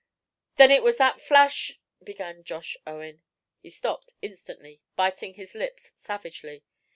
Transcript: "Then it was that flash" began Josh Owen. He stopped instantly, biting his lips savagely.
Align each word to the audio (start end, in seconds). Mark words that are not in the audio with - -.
"Then 0.55 0.71
it 0.71 0.81
was 0.81 0.97
that 0.97 1.21
flash" 1.21 1.79
began 2.03 2.43
Josh 2.43 2.75
Owen. 2.87 3.21
He 3.59 3.69
stopped 3.69 4.15
instantly, 4.19 4.81
biting 4.95 5.35
his 5.35 5.53
lips 5.53 5.91
savagely. 5.99 6.63